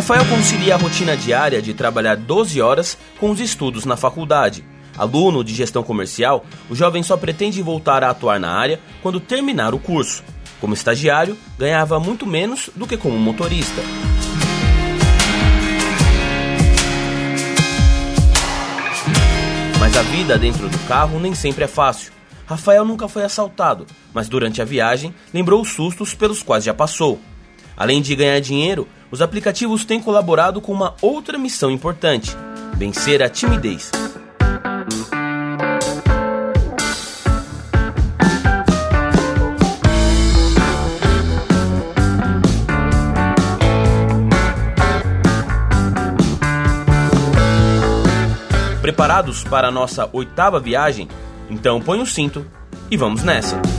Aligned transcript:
Rafael 0.00 0.24
concilia 0.24 0.76
a 0.76 0.78
rotina 0.78 1.14
diária 1.14 1.60
de 1.60 1.74
trabalhar 1.74 2.16
12 2.16 2.58
horas 2.62 2.96
com 3.18 3.30
os 3.30 3.38
estudos 3.38 3.84
na 3.84 3.98
faculdade. 3.98 4.64
Aluno 4.96 5.44
de 5.44 5.54
gestão 5.54 5.82
comercial, 5.82 6.42
o 6.70 6.74
jovem 6.74 7.02
só 7.02 7.18
pretende 7.18 7.60
voltar 7.60 8.02
a 8.02 8.08
atuar 8.08 8.40
na 8.40 8.50
área 8.50 8.80
quando 9.02 9.20
terminar 9.20 9.74
o 9.74 9.78
curso. 9.78 10.24
Como 10.58 10.72
estagiário, 10.72 11.36
ganhava 11.58 12.00
muito 12.00 12.26
menos 12.26 12.70
do 12.74 12.86
que 12.86 12.96
como 12.96 13.18
motorista. 13.18 13.82
Mas 19.78 19.94
a 19.98 20.02
vida 20.02 20.38
dentro 20.38 20.66
do 20.66 20.78
carro 20.88 21.20
nem 21.20 21.34
sempre 21.34 21.64
é 21.64 21.68
fácil. 21.68 22.10
Rafael 22.46 22.86
nunca 22.86 23.06
foi 23.06 23.22
assaltado, 23.22 23.86
mas 24.14 24.30
durante 24.30 24.62
a 24.62 24.64
viagem 24.64 25.14
lembrou 25.32 25.60
os 25.60 25.68
sustos 25.68 26.14
pelos 26.14 26.42
quais 26.42 26.64
já 26.64 26.72
passou. 26.72 27.20
Além 27.76 28.02
de 28.02 28.14
ganhar 28.14 28.40
dinheiro, 28.40 28.88
os 29.10 29.20
aplicativos 29.20 29.84
têm 29.84 30.00
colaborado 30.00 30.60
com 30.60 30.72
uma 30.72 30.94
outra 31.02 31.36
missão 31.36 31.70
importante: 31.70 32.36
vencer 32.74 33.22
a 33.22 33.28
timidez. 33.28 33.90
Preparados 48.80 49.44
para 49.44 49.68
a 49.68 49.70
nossa 49.70 50.08
oitava 50.12 50.58
viagem? 50.58 51.08
Então 51.48 51.80
põe 51.80 52.00
o 52.00 52.06
cinto 52.06 52.44
e 52.90 52.96
vamos 52.96 53.22
nessa! 53.22 53.69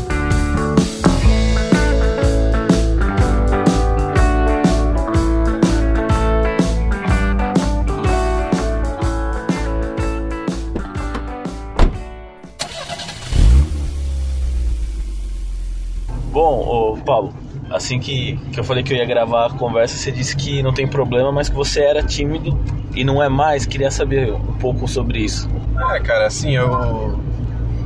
Paulo, 17.02 17.34
assim 17.70 18.00
que, 18.00 18.38
que 18.52 18.60
eu 18.60 18.64
falei 18.64 18.84
que 18.84 18.94
eu 18.94 18.98
ia 18.98 19.06
gravar 19.06 19.48
a 19.48 19.50
conversa, 19.50 19.98
você 19.98 20.12
disse 20.12 20.36
que 20.36 20.62
não 20.62 20.74
tem 20.74 20.88
problema, 20.88 21.32
mas 21.32 21.50
que 21.50 21.56
você 21.56 21.82
era 21.82 22.04
tímido 22.04 22.58
e 22.96 23.04
não 23.04 23.22
é 23.22 23.30
mais. 23.30 23.66
Queria 23.66 23.92
saber 23.92 24.34
um 24.34 24.54
pouco 24.54 24.88
sobre 24.88 25.20
isso. 25.20 25.50
Ah, 25.76 26.00
cara, 26.00 26.28
assim, 26.28 26.56
eu 26.56 27.20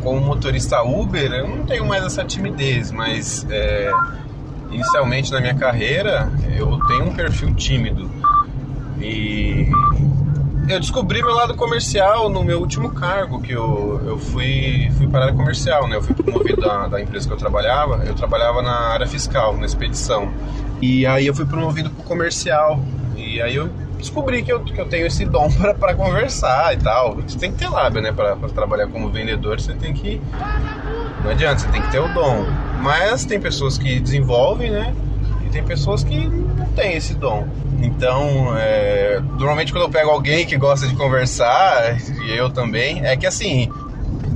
como 0.06 0.22
motorista 0.22 0.84
Uber, 0.84 1.32
eu 1.34 1.48
não 1.48 1.66
tenho 1.66 1.84
mais 1.84 2.06
essa 2.06 2.24
timidez, 2.24 2.92
mas 2.92 3.46
é, 3.50 3.92
inicialmente 4.70 5.32
na 5.32 5.42
minha 5.42 5.56
carreira 5.56 6.32
eu 6.56 6.80
tenho 6.88 7.06
um 7.06 7.16
perfil 7.16 7.54
tímido. 7.56 8.10
E 9.02 9.68
eu 10.68 10.80
descobri 10.80 11.22
meu 11.22 11.34
lado 11.34 11.56
comercial 11.56 12.30
no 12.30 12.44
meu 12.44 12.60
último 12.60 12.92
cargo, 12.92 13.42
que 13.42 13.52
eu, 13.52 14.02
eu 14.06 14.18
fui, 14.18 14.92
fui 14.98 15.08
para 15.08 15.20
a 15.20 15.24
área 15.26 15.36
comercial, 15.36 15.88
né? 15.88 15.96
Eu 15.96 16.02
fui 16.02 16.16
promovido 16.16 16.62
da, 16.62 16.88
da 16.88 17.02
empresa 17.02 17.28
que 17.28 17.34
eu 17.34 17.38
trabalhava, 17.38 18.04
eu 18.06 18.16
trabalhava 18.16 18.62
na 18.62 18.74
área 18.90 19.08
fiscal, 19.08 19.56
na 19.58 19.66
expedição. 19.66 20.32
E 20.82 21.06
aí 21.06 21.28
eu 21.28 21.36
fui 21.36 21.46
promovido 21.46 21.90
para 21.90 22.02
o 22.02 22.04
comercial. 22.04 22.80
E 23.16 23.42
aí 23.42 23.56
eu 23.56 23.70
descobri 23.98 24.44
que 24.44 24.52
eu, 24.52 24.60
que 24.62 24.80
eu 24.80 24.88
tenho 24.88 25.06
esse 25.06 25.26
dom 25.26 25.50
para 25.80 25.94
conversar 25.94 26.74
e 26.74 26.78
tal. 26.78 27.16
Você 27.16 27.38
tem 27.38 27.52
que 27.52 27.60
ter 27.60 27.70
lábio, 27.70 28.02
né? 28.02 28.12
Para 28.12 28.36
trabalhar 28.50 28.88
como 28.88 29.10
vendedor, 29.10 29.60
você 29.60 29.74
tem 29.74 29.94
que. 29.94 30.22
Não 31.24 31.32
adianta, 31.32 31.60
você 31.60 31.68
tem 31.70 31.82
que 31.82 31.92
ter 31.92 32.00
o 32.00 32.08
dom. 32.14 32.46
Mas 32.82 33.26
tem 33.26 33.40
pessoas 33.40 33.78
que 33.78 34.00
desenvolvem, 34.00 34.72
né? 34.72 34.94
E 35.46 35.50
tem 35.50 35.64
pessoas 35.64 36.04
que 36.04 36.30
têm 36.76 36.96
esse 36.96 37.14
dom. 37.16 37.48
Então, 37.82 38.56
é, 38.58 39.22
normalmente 39.38 39.72
quando 39.72 39.84
eu 39.84 39.90
pego 39.90 40.10
alguém 40.12 40.46
que 40.46 40.58
gosta 40.58 40.88
de 40.88 40.96
conversar, 40.96 41.98
e 42.24 42.32
eu 42.32 42.50
também, 42.50 43.06
é 43.06 43.16
que 43.16 43.26
assim, 43.26 43.70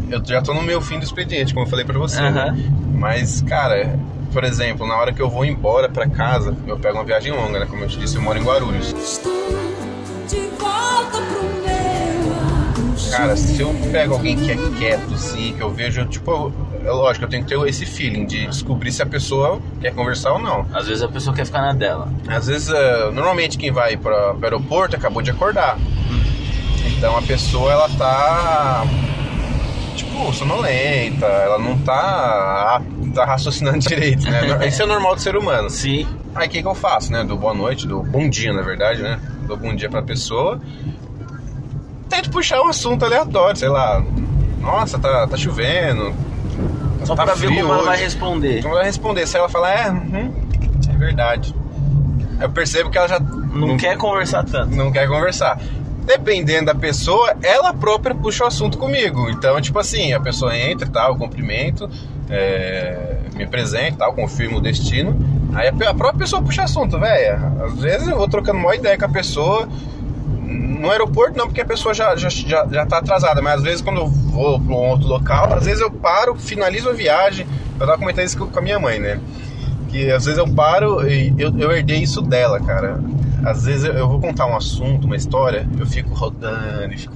eu 0.10 0.24
já 0.26 0.42
tô 0.42 0.54
no 0.54 0.62
meu 0.62 0.82
fim 0.82 0.98
do 1.00 1.06
expediente, 1.06 1.54
como 1.54 1.66
eu 1.66 1.70
falei 1.70 1.86
para 1.86 1.98
você. 1.98 2.22
Uhum. 2.22 2.32
Né? 2.32 2.72
Mas, 2.96 3.42
cara, 3.42 3.98
por 4.32 4.44
exemplo, 4.44 4.88
na 4.88 4.98
hora 4.98 5.14
que 5.14 5.22
eu 5.22 5.30
vou 5.30 5.46
embora 5.46 5.90
para 5.90 6.08
casa, 6.08 6.56
eu 6.68 6.78
pego 6.78 6.98
uma 6.98 7.04
viagem 7.04 7.32
longa, 7.32 7.60
né? 7.60 7.66
Como 7.66 7.84
eu 7.84 7.88
te 7.88 7.98
disse, 7.98 8.16
eu 8.16 8.22
moro 8.22 8.38
em 8.38 8.44
Guarulhos. 8.44 8.94
Cara, 13.12 13.36
se 13.36 13.60
eu 13.60 13.74
pego 13.92 14.14
alguém 14.14 14.36
que 14.36 14.52
é 14.52 14.58
quieto, 14.78 15.14
assim, 15.14 15.54
que 15.54 15.62
eu 15.62 15.72
vejo, 15.72 16.06
tipo, 16.06 16.54
é 16.86 16.92
lógico, 16.92 17.26
eu 17.26 17.30
tenho 17.30 17.44
que 17.44 17.50
ter 17.50 17.68
esse 17.68 17.86
feeling 17.86 18.26
de 18.26 18.48
descobrir 18.48 18.92
se 18.92 19.02
a 19.02 19.06
pessoa 19.06 19.62
quer 19.82 19.94
conversar 19.94 20.34
ou 20.34 20.40
não. 20.40 20.66
Às 20.74 20.88
vezes 20.88 21.04
a 21.04 21.08
pessoa 21.08 21.36
quer 21.36 21.46
ficar 21.46 21.62
na 21.62 21.74
dela. 21.74 22.08
Às 22.28 22.48
vezes, 22.48 22.70
uh, 22.70 23.12
normalmente 23.14 23.58
quem 23.58 23.72
vai 23.72 23.98
para 23.98 24.36
o 24.36 24.44
aeroporto 24.44 24.96
acabou 24.96 25.22
de 25.22 25.32
acordar. 25.32 25.78
Então 26.86 27.18
a 27.18 27.22
pessoa, 27.22 27.72
ela 27.72 27.90
tá, 27.90 28.86
tipo, 29.96 30.34
sonolenta, 30.34 31.26
ela 31.26 31.60
não 31.60 31.78
tá, 31.80 32.82
tá 33.14 33.26
raciocinando 33.26 33.80
direito, 33.88 34.30
né? 34.30 34.68
Isso 34.68 34.82
é 34.82 34.86
normal 34.86 35.16
do 35.16 35.22
ser 35.22 35.36
humano. 35.36 35.70
Sim. 35.70 36.08
Aí 36.36 36.48
o 36.48 36.50
que, 36.50 36.62
que 36.62 36.68
eu 36.68 36.76
faço, 36.76 37.12
né? 37.12 37.24
Do 37.24 37.36
boa 37.38 37.54
noite, 37.54 37.88
do 37.88 38.04
bom 38.04 38.30
dia, 38.30 38.54
na 38.54 38.62
verdade, 38.62 39.02
né? 39.02 39.20
Dou 39.48 39.58
bom 39.58 39.76
dia 39.76 39.90
pra 39.90 40.02
pessoa. 40.02 40.60
Tento 42.10 42.30
puxar 42.32 42.62
um 42.62 42.68
assunto 42.68 43.04
aleatório, 43.06 43.58
sei 43.58 43.70
lá. 43.70 44.04
Nossa, 44.62 45.00
tá, 45.00 45.28
tá 45.28 45.38
chovendo. 45.38 46.14
Só 47.06 47.16
tá 47.16 47.24
pra 47.24 47.34
ver 47.34 47.48
como 47.48 47.60
ela 47.60 47.76
hoje. 47.78 47.86
vai 47.86 47.98
responder. 47.98 48.62
Como 48.62 48.74
ela 48.74 48.82
vai 48.82 48.86
responder? 48.86 49.28
Se 49.28 49.38
ela 49.38 49.50
falar, 49.50 49.72
é, 49.74 49.90
uhum, 49.90 50.34
é 50.94 50.98
verdade. 50.98 51.56
Eu 52.40 52.50
percebo 52.50 52.90
que 52.90 52.98
ela 52.98 53.08
já 53.08 53.20
Não, 53.20 53.78
quer 53.78 53.98
conversar 53.98 54.44
tanto. 54.46 54.76
não 54.76 54.92
quer 54.92 55.08
conversar. 55.08 55.60
Dependendo 56.06 56.66
da 56.68 56.76
pessoa, 56.76 57.36
ela 57.44 57.74
própria 57.74 58.16
puxa 58.16 58.44
o 58.44 58.48
assunto 58.48 58.78
comigo. 58.78 59.30
Então, 59.30 59.60
tipo 59.62 59.78
assim, 59.78 60.14
a 60.14 60.20
pessoa 60.20 60.58
entra 60.58 60.88
e 60.88 60.92
tal, 60.92 61.10
eu 61.12 61.16
cumprimento, 61.18 61.90
é, 62.30 63.18
me 63.36 63.44
apresento 63.44 63.94
e 63.96 63.98
tal, 63.98 64.14
confirmo 64.14 64.58
o 64.58 64.62
destino. 64.62 65.16
Aí 65.54 65.68
a 65.68 65.74
própria 65.74 66.14
pessoa 66.14 66.42
puxa 66.42 66.64
assunto, 66.64 67.00
velho. 67.00 67.64
Às 67.64 67.74
vezes 67.80 68.08
eu 68.08 68.18
vou 68.18 68.28
trocando 68.28 68.60
uma 68.60 68.76
ideia 68.76 68.98
com 68.98 69.06
a 69.06 69.10
pessoa. 69.10 69.68
No 70.50 70.90
aeroporto 70.90 71.38
não, 71.38 71.46
porque 71.48 71.62
a 71.62 71.66
pessoa 71.66 71.94
já, 71.94 72.16
já, 72.16 72.30
já, 72.30 72.66
já 72.72 72.86
tá 72.86 72.98
atrasada, 72.98 73.42
mas 73.42 73.56
às 73.56 73.64
vezes 73.64 73.82
quando 73.82 73.98
eu 74.02 74.08
vou 74.08 74.60
para 74.60 74.74
um 74.74 74.90
outro 74.90 75.08
local, 75.08 75.54
às 75.54 75.66
vezes 75.66 75.82
eu 75.82 75.92
paro, 75.92 76.36
finalizo 76.36 76.90
a 76.90 76.94
viagem. 76.94 77.46
Eu 77.80 77.86
tava 77.86 77.98
comentando 78.00 78.26
isso 78.26 78.38
com 78.38 78.60
a 78.60 78.62
minha 78.62 78.80
mãe, 78.80 79.00
né? 79.00 79.20
Que 79.90 80.12
às 80.12 80.26
vezes 80.26 80.38
eu 80.38 80.48
paro 80.48 81.08
e 81.08 81.34
eu, 81.38 81.58
eu 81.58 81.72
herdei 81.72 81.98
isso 82.02 82.22
dela, 82.22 82.60
cara. 82.60 83.00
Às 83.46 83.64
vezes 83.66 83.86
eu, 83.86 83.94
eu 83.94 84.08
vou 84.08 84.20
contar 84.20 84.46
um 84.48 84.56
assunto, 84.56 85.06
uma 85.06 85.16
história, 85.16 85.68
eu 85.80 85.86
fico 85.86 86.14
rodando 86.14 86.94
e 86.94 86.98
fico 86.98 87.14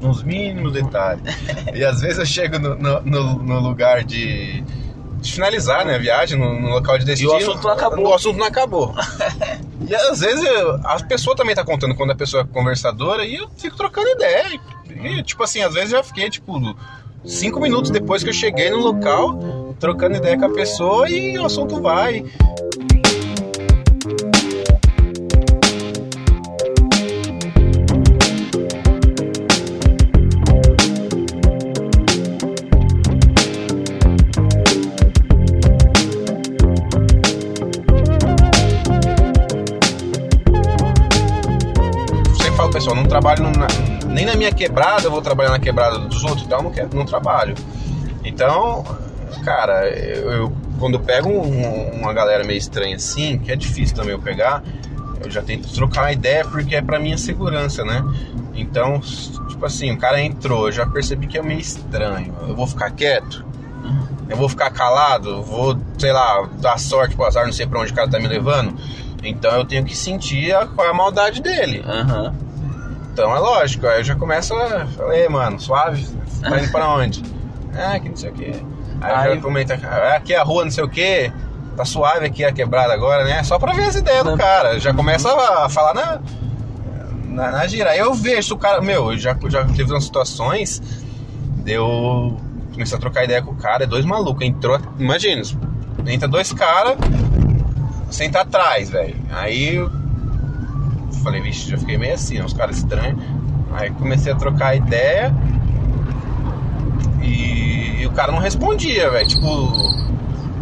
nos 0.00 0.22
mínimos 0.22 0.72
detalhes. 0.72 1.22
e 1.74 1.84
às 1.84 2.00
vezes 2.00 2.18
eu 2.18 2.26
chego 2.26 2.58
no, 2.58 2.76
no, 2.76 3.34
no- 3.42 3.60
lugar 3.60 4.02
de, 4.04 4.62
de 5.20 5.32
finalizar 5.32 5.84
né, 5.84 5.96
a 5.96 5.98
viagem, 5.98 6.38
no, 6.38 6.58
no 6.60 6.68
local 6.68 6.96
de 6.98 7.04
destino. 7.04 7.34
assunto 7.36 7.62
não 7.62 7.70
acabou. 7.70 8.06
O 8.08 8.14
assunto 8.14 8.38
não 8.38 8.46
acabou. 8.46 8.94
e 9.88 9.94
às 9.94 10.20
vezes 10.20 10.44
eu- 10.44 10.74
a 10.84 11.02
pessoa 11.02 11.34
também 11.36 11.54
tá 11.54 11.64
contando 11.64 11.94
quando 11.94 12.10
a 12.12 12.14
pessoa 12.14 12.42
é 12.42 12.46
conversadora 12.46 13.24
e 13.24 13.34
eu 13.36 13.48
fico 13.56 13.76
trocando 13.76 14.08
ideia. 14.10 14.60
E, 15.02 15.22
tipo 15.22 15.42
assim, 15.42 15.60
às 15.62 15.74
vezes 15.74 15.92
eu 15.92 15.98
já 15.98 16.04
fiquei, 16.04 16.30
tipo, 16.30 16.76
cinco 17.24 17.60
minutos 17.60 17.90
depois 17.90 18.22
que 18.22 18.28
eu 18.30 18.34
cheguei 18.34 18.70
no 18.70 18.78
local, 18.78 19.74
trocando 19.80 20.16
ideia 20.16 20.38
com 20.38 20.46
a 20.46 20.50
pessoa 20.50 21.08
e 21.10 21.38
o 21.38 21.44
assunto 21.44 21.80
vai. 21.80 22.24
Quebrada, 44.68 45.04
eu 45.06 45.10
vou 45.10 45.20
trabalhar 45.22 45.50
na 45.50 45.58
quebrada 45.58 45.98
dos 45.98 46.24
outros, 46.24 46.42
então 46.44 46.58
eu 46.58 46.64
não, 46.64 46.70
quero, 46.70 46.88
não 46.96 47.04
trabalho. 47.04 47.54
Então, 48.24 48.84
cara, 49.44 49.88
eu, 49.88 50.30
eu- 50.32 50.52
quando 50.78 50.94
eu 50.94 51.00
pego 51.00 51.28
um- 51.28 52.00
uma 52.00 52.12
galera 52.12 52.42
meio 52.44 52.58
estranha 52.58 52.96
assim, 52.96 53.38
que 53.38 53.52
é 53.52 53.56
difícil 53.56 53.94
também 53.94 54.12
eu 54.12 54.18
pegar, 54.18 54.62
eu 55.22 55.30
já 55.30 55.42
tento 55.42 55.68
trocar 55.72 56.02
uma 56.02 56.12
ideia 56.12 56.44
porque 56.44 56.74
é 56.76 56.82
pra 56.82 56.98
minha 56.98 57.16
segurança, 57.18 57.84
né? 57.84 58.02
Então, 58.54 59.00
tipo 59.48 59.64
assim, 59.66 59.90
o 59.92 59.98
cara 59.98 60.20
entrou, 60.20 60.66
eu 60.66 60.72
já 60.72 60.86
percebi 60.86 61.26
que 61.26 61.36
é 61.38 61.42
meio 61.42 61.60
estranho. 61.60 62.34
Eu 62.46 62.54
vou 62.54 62.66
ficar 62.66 62.90
quieto? 62.90 63.44
Eu 64.28 64.36
vou 64.36 64.48
ficar 64.48 64.70
calado? 64.70 65.42
Vou, 65.42 65.76
sei 65.98 66.12
lá, 66.12 66.48
dar 66.58 66.78
sorte 66.78 67.14
pro 67.14 67.26
azar, 67.26 67.44
não 67.44 67.52
sei 67.52 67.66
pra 67.66 67.80
onde 67.80 67.92
o 67.92 67.94
cara 67.94 68.08
tá 68.08 68.18
me 68.18 68.26
levando? 68.26 68.74
Então 69.22 69.50
eu 69.52 69.64
tenho 69.64 69.84
que 69.84 69.96
sentir 69.96 70.54
a, 70.54 70.66
qual 70.66 70.86
é 70.86 70.90
a 70.90 70.94
maldade 70.94 71.42
dele. 71.42 71.82
Aham. 71.86 72.34
Então 73.14 73.34
é 73.34 73.38
lógico, 73.38 73.86
aí 73.86 74.00
eu 74.00 74.04
já 74.04 74.16
começo 74.16 74.52
a. 74.54 74.86
Falei, 74.86 75.28
mano, 75.28 75.60
suave, 75.60 76.04
tá 76.42 76.60
indo 76.60 76.70
pra 76.72 76.88
onde? 76.90 77.22
Ah, 77.76 77.98
que 77.98 78.08
não 78.08 78.16
sei 78.16 78.30
o 78.30 78.32
quê. 78.34 78.52
Aí, 79.00 79.12
Aí- 79.12 79.34
já 79.34 79.40
comenta, 79.42 79.80
ah, 79.82 80.14
aqui 80.16 80.32
é 80.32 80.38
a 80.38 80.44
rua, 80.44 80.64
não 80.64 80.70
sei 80.70 80.84
o 80.84 80.88
quê. 80.88 81.32
tá 81.76 81.84
suave 81.84 82.24
aqui 82.26 82.44
a 82.44 82.52
quebrada 82.52 82.92
agora, 82.94 83.24
né? 83.24 83.42
Só 83.42 83.58
pra 83.58 83.72
ver 83.72 83.82
as 83.84 83.96
ideias 83.96 84.22
do 84.24 84.36
cara. 84.36 84.78
Já 84.78 84.94
começa 84.94 85.28
a 85.28 85.68
falar 85.68 85.92
na, 85.92 86.20
na, 87.24 87.50
na 87.50 87.66
gira. 87.66 87.90
Aí 87.90 87.98
eu 87.98 88.14
vejo 88.14 88.54
o 88.54 88.56
cara, 88.58 88.80
meu, 88.80 89.16
já, 89.18 89.36
já 89.48 89.64
teve 89.64 89.90
umas 89.92 90.04
situações, 90.04 90.80
deu. 91.64 92.36
Comecei 92.72 92.96
a 92.96 93.00
trocar 93.00 93.24
ideia 93.24 93.42
com 93.42 93.50
o 93.50 93.56
cara, 93.56 93.82
é 93.82 93.86
dois 93.88 94.04
malucos. 94.04 94.46
Entrou, 94.46 94.80
imagina, 94.96 95.42
entra 96.06 96.28
dois 96.28 96.52
caras, 96.52 96.96
senta 98.08 98.42
atrás, 98.42 98.88
velho. 98.90 99.16
Aí 99.32 99.74
eu 99.74 99.90
falei, 101.24 101.40
vixe, 101.40 101.70
já 101.70 101.78
fiquei 101.78 101.96
meio 101.96 102.14
assim, 102.14 102.40
uns 102.40 102.52
caras 102.52 102.76
estranhos. 102.76 103.20
Aí 103.72 103.90
comecei 103.90 104.32
a 104.32 104.36
trocar 104.36 104.76
ideia 104.76 105.34
e, 107.22 108.02
e 108.02 108.06
o 108.06 108.12
cara 108.12 108.30
não 108.30 108.38
respondia, 108.38 109.10
velho. 109.10 109.26
Tipo, 109.26 109.72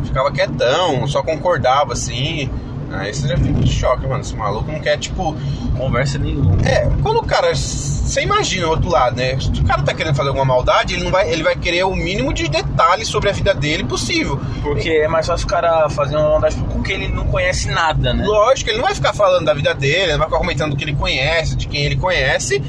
ficava 0.05 0.31
quietão, 0.31 1.07
só 1.07 1.23
concordava 1.23 1.93
assim. 1.93 2.49
Aí 2.95 3.13
você 3.13 3.29
já 3.29 3.37
fica 3.37 3.61
de 3.61 3.71
choque, 3.73 4.07
mano. 4.07 4.21
Esse 4.21 4.35
maluco 4.35 4.71
não 4.71 4.81
quer, 4.81 4.99
tipo. 4.99 5.37
Conversa 5.77 6.19
nenhuma. 6.19 6.57
É, 6.67 6.89
quando 7.03 7.19
o 7.19 7.25
cara. 7.25 7.55
Você 7.55 8.23
imagina 8.23 8.67
o 8.67 8.71
outro 8.71 8.91
lado, 8.91 9.17
né? 9.17 9.39
Se 9.41 9.49
o 9.49 9.65
cara 9.65 9.83
tá 9.83 9.95
querendo 9.95 10.15
fazer 10.15 10.29
alguma 10.29 10.45
maldade, 10.45 10.95
ele 10.95 11.05
não 11.05 11.11
vai. 11.11 11.31
Ele 11.31 11.43
vai 11.43 11.57
querer 11.57 11.85
o 11.85 11.95
mínimo 11.95 12.33
de 12.33 12.49
detalhes 12.49 13.09
sobre 13.09 13.31
a 13.31 13.33
vida 13.33 13.55
dele 13.55 13.85
possível. 13.85 14.41
Porque 14.63 14.91
é 14.91 15.09
mais 15.09 15.27
fácil 15.27 15.47
o 15.47 15.49
cara 15.49 15.89
fazer 15.89 16.17
uma 16.17 16.31
maldade 16.31 16.57
com 16.57 16.83
quem 16.83 16.97
ele 16.97 17.09
não 17.09 17.27
conhece 17.27 17.69
nada, 17.69 18.13
né? 18.13 18.25
Lógico, 18.25 18.71
ele 18.71 18.79
não 18.79 18.85
vai 18.85 18.95
ficar 18.95 19.15
falando 19.15 19.47
da 19.47 19.55
vida 19.55 19.75
dele, 19.75 20.03
ele 20.03 20.13
não 20.13 20.19
vai 20.19 20.29
ficar 20.29 20.39
comentando 20.39 20.71
do 20.73 20.77
que 20.77 20.85
ele 20.85 20.95
conhece, 20.95 21.57
de 21.57 21.67
quem 21.67 21.85
ele 21.85 21.97
conhece, 21.97 22.63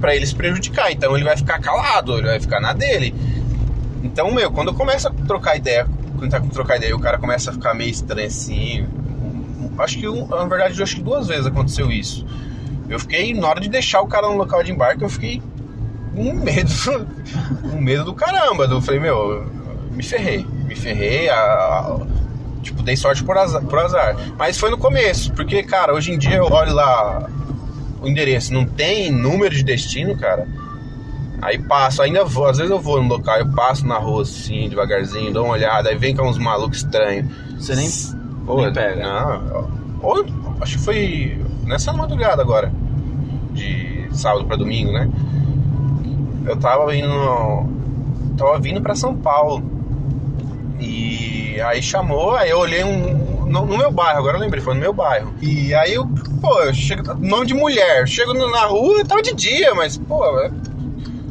para 0.00 0.16
ele 0.16 0.26
se 0.26 0.34
prejudicar. 0.34 0.90
Então 0.90 1.14
ele 1.14 1.24
vai 1.24 1.36
ficar 1.36 1.60
calado, 1.60 2.18
ele 2.18 2.26
vai 2.26 2.40
ficar 2.40 2.60
na 2.60 2.72
dele. 2.72 3.14
Então, 4.02 4.32
meu, 4.32 4.50
quando 4.50 4.68
eu 4.68 4.74
começo 4.74 5.06
a 5.06 5.10
trocar 5.10 5.56
ideia, 5.56 5.86
quando 6.18 6.30
tá 6.30 6.40
com 6.40 6.48
trocar 6.48 6.76
ideia, 6.76 6.94
o 6.94 7.00
cara 7.00 7.18
começa 7.18 7.50
a 7.50 7.52
ficar 7.52 7.72
meio 7.74 7.90
estranho 7.90 8.26
assim. 8.26 8.86
Acho 9.78 9.98
que, 9.98 10.06
na 10.06 10.44
verdade, 10.44 10.82
acho 10.82 10.96
que 10.96 11.02
duas 11.02 11.26
vezes 11.28 11.46
aconteceu 11.46 11.90
isso. 11.90 12.26
Eu 12.88 12.98
fiquei, 12.98 13.32
na 13.34 13.48
hora 13.48 13.60
de 13.60 13.68
deixar 13.68 14.02
o 14.02 14.06
cara 14.06 14.28
no 14.28 14.36
local 14.36 14.62
de 14.62 14.72
embarque, 14.72 15.02
eu 15.02 15.08
fiquei 15.08 15.42
com 16.14 16.32
medo, 16.34 16.70
com 17.62 17.80
medo 17.80 18.04
do 18.04 18.14
caramba. 18.14 18.64
Eu 18.64 18.82
falei, 18.82 19.00
meu, 19.00 19.46
me 19.92 20.02
ferrei, 20.02 20.46
me 20.66 20.74
ferrei, 20.74 21.28
a, 21.28 21.36
a, 21.36 22.00
tipo, 22.62 22.82
dei 22.82 22.96
sorte 22.96 23.24
por 23.24 23.36
azar, 23.36 23.62
por 23.62 23.78
azar. 23.78 24.16
Mas 24.38 24.58
foi 24.58 24.70
no 24.70 24.78
começo, 24.78 25.32
porque, 25.32 25.62
cara, 25.62 25.94
hoje 25.94 26.12
em 26.12 26.18
dia 26.18 26.36
eu 26.36 26.44
olho 26.44 26.74
lá 26.74 27.28
o 28.00 28.08
endereço, 28.08 28.52
não 28.52 28.64
tem 28.64 29.10
número 29.10 29.54
de 29.54 29.62
destino, 29.62 30.16
cara. 30.16 30.46
Aí 31.40 31.58
passo, 31.58 32.02
ainda 32.02 32.24
vou, 32.24 32.46
às 32.46 32.58
vezes 32.58 32.70
eu 32.70 32.78
vou 32.78 33.02
no 33.02 33.08
local, 33.08 33.36
eu 33.38 33.50
passo 33.50 33.84
na 33.86 33.98
rua 33.98 34.22
assim, 34.22 34.68
devagarzinho, 34.68 35.32
dou 35.32 35.44
uma 35.44 35.54
olhada, 35.54 35.88
aí 35.88 35.96
vem 35.96 36.14
com 36.14 36.28
uns 36.28 36.38
malucos 36.38 36.78
estranhos. 36.78 37.26
Você 37.58 37.74
nem, 37.74 37.88
Pô, 38.46 38.62
nem 38.62 38.72
pega? 38.72 39.02
Não, 39.02 39.68
ou, 40.02 40.24
acho 40.60 40.78
que 40.78 40.84
foi 40.84 41.44
nessa 41.64 41.92
madrugada 41.92 42.42
agora, 42.42 42.72
de 43.52 44.08
sábado 44.12 44.44
para 44.44 44.56
domingo, 44.56 44.92
né? 44.92 45.08
Eu 46.44 46.56
tava 46.56 46.90
vindo, 46.90 47.66
tava 48.36 48.58
vindo 48.58 48.80
para 48.80 48.94
São 48.96 49.14
Paulo 49.14 49.62
e 50.80 51.60
aí 51.60 51.80
chamou, 51.80 52.34
aí 52.34 52.50
eu 52.50 52.58
olhei 52.58 52.82
um, 52.82 53.46
no, 53.46 53.64
no, 53.64 53.78
meu 53.78 53.92
bairro, 53.92 54.18
agora 54.18 54.36
eu 54.36 54.40
lembrei, 54.40 54.60
foi 54.60 54.74
no 54.74 54.80
meu 54.80 54.92
bairro. 54.92 55.32
E 55.40 55.72
aí 55.74 55.94
eu, 55.94 56.08
pô, 56.40 56.60
eu 56.60 56.74
chego, 56.74 57.14
nome 57.14 57.46
de 57.46 57.54
mulher, 57.54 58.08
chego 58.08 58.34
na 58.34 58.66
rua, 58.66 59.04
tava 59.04 59.22
de 59.22 59.34
dia, 59.34 59.74
mas, 59.74 59.96
pô, 59.96 60.24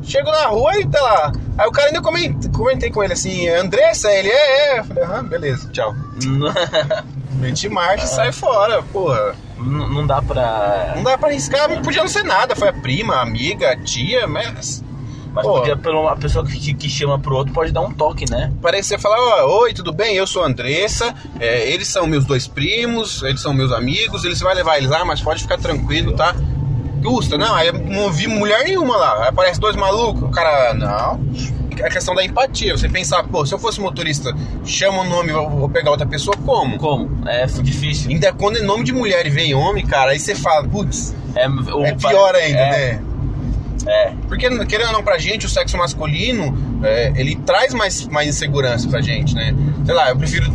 Chego 0.04 0.31
na 0.31 0.48
rua 0.48 0.78
e 0.80 0.88
tá 0.88 1.00
lá. 1.00 1.31
Aí 1.58 1.68
o 1.68 1.72
cara 1.72 1.88
ainda 1.88 2.02
comentei, 2.02 2.52
comentei 2.52 2.90
com 2.90 3.04
ele 3.04 3.13
assim, 3.13 3.48
Andressa? 3.48 4.12
Ele 4.12 4.30
é, 4.30 4.75
é. 4.75 4.80
Eu 4.80 4.84
falei, 4.84 5.04
ah, 5.04 5.22
beleza, 5.22 5.69
tchau. 5.72 5.96
Meti 7.40 7.70
marcha 7.70 8.06
e 8.06 8.08
sai 8.08 8.32
fora, 8.32 8.84
porra. 8.84 9.36
Não, 9.58 9.90
não 9.90 10.08
dá 10.08 10.22
pra. 10.22 10.94
Não 10.96 11.04
dá 11.04 11.18
pra 11.18 11.30
arriscar, 11.30 11.70
não 11.70 11.82
podia 11.82 12.02
não 12.02 12.10
ser 12.10 12.24
nada. 12.24 12.56
Foi 12.56 12.70
a 12.70 12.74
prima, 12.74 13.16
a 13.16 13.22
amiga, 13.22 13.72
a 13.72 13.78
tia, 13.78 14.28
mas. 14.28 14.84
Mas 15.34 15.46
Pô, 15.46 15.60
podia, 15.60 15.80
a 16.12 16.16
pessoa 16.18 16.46
que, 16.46 16.74
que 16.74 16.90
chama 16.90 17.18
pro 17.18 17.36
outro 17.38 17.54
pode 17.54 17.72
dar 17.72 17.80
um 17.80 17.92
toque, 17.92 18.30
né? 18.30 18.52
Parece 18.62 18.90
você 18.90 18.98
falar, 18.98 19.18
ó, 19.18 19.62
oi, 19.62 19.74
tudo 19.74 19.94
bem? 19.94 20.14
Eu 20.14 20.28
sou 20.28 20.44
a 20.44 20.48
Andressa, 20.48 21.16
é, 21.40 21.70
eles 21.72 21.88
são 21.88 22.06
meus 22.06 22.26
dois 22.26 22.48
primos, 22.48 23.24
eles 23.24 23.42
são 23.42 23.54
meus 23.54 23.72
amigos, 23.72 24.26
eles 24.26 24.42
vai 24.42 24.54
levar 24.54 24.78
eles 24.78 24.90
lá, 24.90 25.06
mas 25.06 25.22
pode 25.22 25.42
ficar 25.42 25.58
tranquilo, 25.58 26.14
tá? 26.14 26.36
Custa, 27.02 27.38
não, 27.38 27.56
aí 27.56 27.72
não 27.72 28.12
vi 28.12 28.28
mulher 28.28 28.66
nenhuma 28.66 28.98
lá. 28.98 29.24
Aí 29.24 29.30
aparece 29.30 29.58
dois 29.58 29.76
malucos, 29.76 30.22
o 30.24 30.30
cara, 30.30 30.74
não. 30.74 31.20
É 31.81 31.89
questão 31.89 32.16
da 32.16 32.24
empatia. 32.24 32.78
Você 32.78 32.88
pensar, 32.89 33.24
pô, 33.24 33.45
se 33.45 33.54
eu 33.54 33.60
fosse 33.60 33.80
motorista, 33.80 34.36
chama 34.66 35.01
o 35.01 35.04
nome, 35.04 35.31
vou, 35.31 35.69
pegar 35.69 35.92
outra 35.92 36.06
pessoa, 36.06 36.36
como? 36.38 36.78
Como? 36.78 37.28
É 37.28 37.45
difícil. 37.45 38.12
Ainda 38.12 38.31
quando 38.33 38.57
é 38.57 38.62
nome 38.62 38.83
de 38.83 38.94
mulher 38.94 39.25
e 39.25 39.30
vem 39.30 39.54
homem, 39.54 39.86
cara, 39.86 40.12
aí 40.12 40.19
você 40.19 40.36
fala, 40.36 40.68
putz, 40.68 41.16
é, 41.36 41.45
é 41.45 41.94
pior 41.94 42.36
ainda, 42.36 42.60
é, 42.60 42.94
né? 42.94 43.01
É. 43.88 44.13
Porque, 44.28 44.48
querendo 44.66 44.88
ou 44.88 44.94
não, 44.94 45.04
pra 45.04 45.18
gente, 45.18 45.45
o 45.45 45.50
sexo 45.50 45.78
masculino, 45.78 46.81
é, 46.83 47.13
ele 47.16 47.36
traz 47.36 47.74
mais, 47.74 48.06
mais 48.07 48.27
insegurança 48.27 48.88
pra 48.88 49.01
gente, 49.01 49.34
né? 49.34 49.56
Sei 49.86 49.94
lá, 49.94 50.10
eu 50.10 50.18
prefiro 50.18 50.51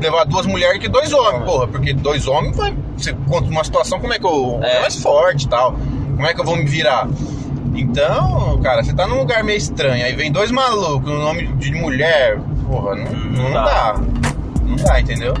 levar 0.00 0.24
duas 0.24 0.46
mulheres 0.46 0.78
que 0.80 0.88
dois 0.88 1.12
homens, 1.12 1.44
porra, 1.44 1.66
porque 1.66 1.92
dois 1.92 2.26
homens 2.26 2.56
vai. 2.56 2.74
Você 2.96 3.12
conta 3.28 3.48
uma 3.50 3.64
situação, 3.64 3.98
como 4.00 4.12
é 4.12 4.18
que 4.18 4.26
eu. 4.26 4.60
É 4.62 4.80
mais 4.80 4.96
forte 5.00 5.46
e 5.46 5.48
tal. 5.48 5.72
Como 5.72 6.26
é 6.26 6.32
que 6.32 6.40
eu 6.40 6.44
vou 6.44 6.56
me 6.56 6.64
virar? 6.64 7.08
Então, 7.74 8.60
cara, 8.62 8.82
você 8.82 8.94
tá 8.94 9.06
num 9.06 9.18
lugar 9.18 9.42
meio 9.42 9.58
estranho, 9.58 10.04
aí 10.04 10.14
vem 10.14 10.30
dois 10.30 10.50
malucos 10.50 11.10
no 11.10 11.18
nome 11.18 11.46
de 11.56 11.72
mulher, 11.72 12.38
porra, 12.66 12.94
não, 12.94 13.12
não, 13.12 13.42
não 13.42 13.52
dá. 13.52 13.64
dá. 13.64 14.00
Não 14.64 14.76
dá, 14.76 15.00
entendeu? 15.00 15.34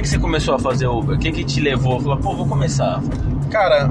que 0.00 0.08
você 0.08 0.18
começou 0.18 0.54
a 0.54 0.58
fazer 0.58 0.86
Uber? 0.86 1.16
O 1.16 1.18
que 1.18 1.30
que 1.30 1.44
te 1.44 1.60
levou? 1.60 2.00
Falou, 2.00 2.16
pô, 2.16 2.34
vou 2.34 2.46
começar. 2.46 3.02
Cara, 3.50 3.86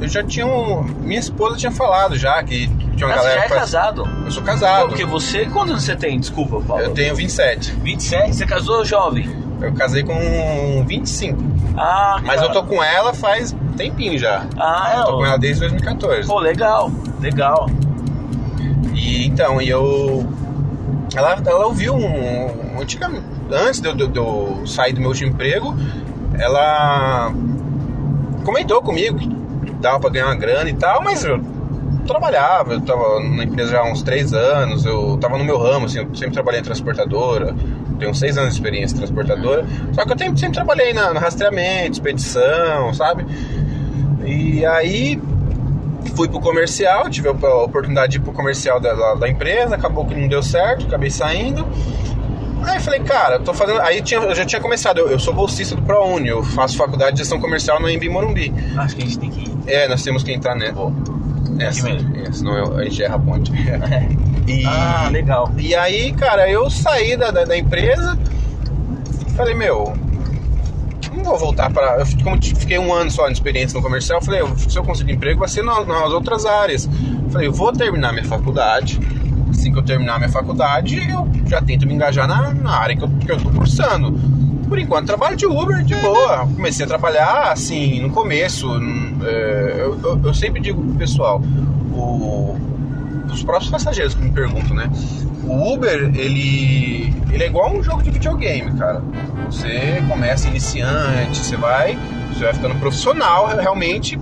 eu 0.00 0.08
já 0.08 0.22
tinha 0.22 0.46
um... 0.46 0.82
Minha 0.82 1.20
esposa 1.20 1.56
tinha 1.56 1.70
falado 1.70 2.16
já 2.16 2.42
que 2.42 2.68
tinha 2.96 3.06
uma 3.06 3.16
Mas 3.16 3.24
galera... 3.24 3.42
você 3.42 3.48
já 3.48 3.54
é 3.54 3.58
casado? 3.58 4.08
Eu 4.24 4.30
sou 4.30 4.42
casado. 4.42 4.88
Porque 4.88 5.04
você... 5.04 5.46
Quantos 5.46 5.70
anos 5.70 5.84
você 5.84 5.96
tem? 5.96 6.18
Desculpa, 6.18 6.60
Paulo. 6.60 6.82
Eu 6.82 6.94
tenho 6.94 7.14
27. 7.14 7.72
27? 7.72 8.34
Você 8.34 8.46
casou 8.46 8.84
jovem? 8.84 9.28
Eu 9.60 9.72
casei 9.72 10.02
com 10.02 10.84
25. 10.86 11.42
Ah, 11.76 12.20
Mas 12.24 12.40
cara. 12.40 12.48
eu 12.48 12.52
tô 12.52 12.64
com 12.64 12.82
ela 12.82 13.14
faz 13.14 13.54
tempinho 13.76 14.18
já. 14.18 14.46
Ah, 14.56 14.94
é? 14.94 15.00
Eu 15.00 15.04
tô 15.04 15.18
com 15.18 15.26
ela 15.26 15.38
desde 15.38 15.60
2014. 15.60 16.26
Pô, 16.26 16.38
legal. 16.38 16.90
Legal. 17.20 17.68
E 18.94 19.26
então, 19.26 19.60
e 19.60 19.68
eu... 19.68 20.26
Ela, 21.14 21.38
ela 21.46 21.66
ouviu 21.66 21.94
um... 21.94 22.80
Antigamente 22.80 23.36
antes 23.50 23.80
de 23.80 23.88
eu, 23.88 23.94
de 23.94 24.18
eu 24.18 24.62
sair 24.66 24.92
do 24.92 25.00
meu 25.00 25.10
último 25.10 25.30
emprego, 25.30 25.76
ela 26.38 27.32
comentou 28.44 28.82
comigo 28.82 29.18
que 29.18 29.28
dava 29.80 30.00
pra 30.00 30.10
ganhar 30.10 30.26
uma 30.26 30.36
grana 30.36 30.68
e 30.68 30.74
tal, 30.74 31.02
mas 31.02 31.24
eu 31.24 31.40
trabalhava, 32.06 32.74
eu 32.74 32.80
tava 32.80 33.20
na 33.20 33.44
empresa 33.44 33.72
já 33.72 33.80
há 33.80 33.90
uns 33.90 34.02
três 34.02 34.32
anos, 34.32 34.84
eu 34.84 35.18
tava 35.20 35.36
no 35.36 35.44
meu 35.44 35.58
ramo, 35.58 35.86
assim, 35.86 35.98
eu 35.98 36.14
sempre 36.14 36.32
trabalhei 36.32 36.60
em 36.60 36.64
transportadora, 36.64 37.54
tenho 37.98 38.14
seis 38.14 38.38
anos 38.38 38.50
de 38.50 38.60
experiência 38.60 38.94
em 38.94 38.98
transportadora, 38.98 39.66
só 39.92 40.04
que 40.04 40.12
eu 40.12 40.18
sempre, 40.18 40.38
sempre 40.38 40.54
trabalhei 40.54 40.92
na, 40.92 41.12
no 41.12 41.20
rastreamento, 41.20 41.92
expedição, 41.92 42.94
sabe? 42.94 43.26
E 44.24 44.64
aí 44.64 45.20
fui 46.14 46.28
pro 46.28 46.40
comercial, 46.40 47.08
tive 47.10 47.28
a 47.28 47.32
oportunidade 47.32 48.12
de 48.12 48.18
ir 48.18 48.20
pro 48.20 48.32
comercial 48.32 48.80
da, 48.80 49.14
da, 49.14 49.28
empresa, 49.28 49.74
acabou 49.74 50.04
que 50.04 50.14
não 50.14 50.28
deu 50.28 50.42
certo, 50.42 50.86
acabei 50.86 51.10
saindo. 51.10 51.66
Aí 52.62 52.80
falei, 52.80 53.00
cara, 53.00 53.38
tô 53.38 53.54
fazendo. 53.54 53.80
Aí 53.80 54.02
tinha, 54.02 54.18
eu 54.20 54.34
já 54.34 54.44
tinha 54.44 54.60
começado, 54.60 54.98
eu, 54.98 55.08
eu 55.08 55.18
sou 55.18 55.32
bolsista 55.32 55.76
do 55.76 55.82
ProUni, 55.82 56.28
eu 56.28 56.42
faço 56.42 56.76
faculdade 56.76 57.12
de 57.12 57.18
gestão 57.18 57.38
comercial 57.38 57.80
no 57.80 57.88
Embi 57.88 58.08
Morumbi. 58.08 58.52
Acho 58.76 58.96
que 58.96 59.02
a 59.02 59.06
gente 59.06 59.18
tem 59.18 59.30
que 59.30 59.40
ir. 59.42 59.56
É, 59.66 59.86
nós 59.88 60.02
temos 60.02 60.22
que 60.22 60.32
entrar, 60.32 60.56
né? 60.56 60.72
Vou. 60.72 60.92
Essa, 61.58 61.88
é, 61.88 62.32
senão 62.32 62.56
eu, 62.56 62.76
a 62.76 62.84
gente 62.84 63.02
erra 63.02 63.16
a 63.16 63.18
ponte. 63.18 63.52
E, 64.46 64.64
ah, 64.64 65.08
legal. 65.10 65.50
E 65.58 65.74
aí, 65.74 66.12
cara, 66.12 66.48
eu 66.48 66.70
saí 66.70 67.16
da, 67.16 67.32
da, 67.32 67.44
da 67.44 67.58
empresa, 67.58 68.16
falei, 69.36 69.56
meu, 69.56 69.92
não 71.12 71.24
vou 71.24 71.36
voltar 71.36 71.68
para. 71.68 71.98
Eu 71.98 72.06
como 72.22 72.40
fiquei 72.40 72.78
um 72.78 72.94
ano 72.94 73.10
só 73.10 73.26
de 73.26 73.32
experiência 73.32 73.76
no 73.76 73.82
comercial, 73.82 74.22
falei, 74.22 74.42
se 74.56 74.78
eu 74.78 74.84
conseguir 74.84 75.14
emprego, 75.14 75.40
vai 75.40 75.48
ser 75.48 75.64
nas, 75.64 75.84
nas 75.84 76.12
outras 76.12 76.46
áreas. 76.46 76.88
Falei, 77.30 77.48
eu 77.48 77.52
vou 77.52 77.72
terminar 77.72 78.12
minha 78.12 78.24
faculdade 78.24 79.00
assim 79.66 79.72
que 79.72 79.78
eu 79.78 79.82
terminar 79.82 80.18
minha 80.18 80.28
faculdade, 80.30 80.96
eu 81.10 81.28
já 81.46 81.60
tento 81.60 81.86
me 81.86 81.94
engajar 81.94 82.28
na, 82.28 82.52
na 82.52 82.70
área 82.70 82.96
que 82.96 83.02
eu, 83.02 83.08
que 83.08 83.32
eu 83.32 83.38
tô 83.38 83.50
cursando. 83.50 84.12
Por 84.68 84.78
enquanto, 84.78 85.06
trabalho 85.06 85.36
de 85.36 85.46
Uber 85.46 85.82
de 85.84 85.94
boa. 85.96 86.40
Comecei 86.54 86.84
a 86.84 86.88
trabalhar 86.88 87.52
assim, 87.52 88.00
no 88.00 88.10
começo. 88.10 88.68
É, 89.22 89.76
eu, 89.78 89.98
eu, 90.02 90.20
eu, 90.24 90.34
sempre 90.34 90.60
digo 90.60 90.82
pro 90.82 90.94
pessoal: 90.94 91.40
o, 91.92 92.56
os 93.32 93.42
próprios 93.42 93.70
passageiros 93.70 94.14
que 94.14 94.22
me 94.22 94.30
perguntam, 94.30 94.76
né? 94.76 94.90
O 95.44 95.74
Uber, 95.74 96.10
ele, 96.14 97.14
ele 97.30 97.44
é 97.44 97.46
igual 97.46 97.72
um 97.72 97.82
jogo 97.82 98.02
de 98.02 98.10
videogame, 98.10 98.72
cara. 98.72 99.02
Você 99.46 100.02
começa 100.08 100.48
iniciante, 100.48 101.38
você 101.38 101.56
vai, 101.56 101.96
você 102.32 102.44
vai 102.44 102.54
ficando 102.54 102.74
profissional 102.76 103.46
realmente 103.56 104.18